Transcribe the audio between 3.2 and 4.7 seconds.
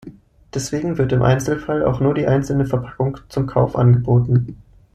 zum Kauf angeboten.